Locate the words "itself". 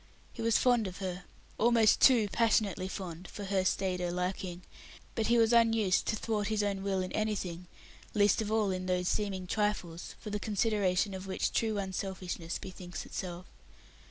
13.05-13.45